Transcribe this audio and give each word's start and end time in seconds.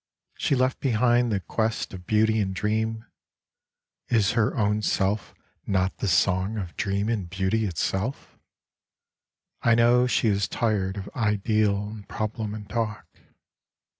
She 0.35 0.55
left 0.55 0.79
behind 0.79 1.31
the 1.31 1.39
quest 1.41 1.93
of 1.93 2.07
beauty 2.07 2.39
and 2.39 2.55
dream; 2.55 3.05
Is 4.09 4.31
her 4.31 4.57
own 4.57 4.81
self 4.81 5.35
not 5.67 5.97
the 5.97 6.07
song 6.07 6.57
of 6.57 6.75
dream 6.75 7.07
and 7.07 7.29
beauty 7.29 7.65
itself? 7.65 8.39
(I 9.61 9.75
know 9.75 10.07
she 10.07 10.27
is 10.27 10.47
tired 10.47 10.97
of 10.97 11.07
ideal 11.15 11.83
and 11.87 12.09
problem 12.09 12.55
and 12.55 12.67
talk.) 12.67 13.05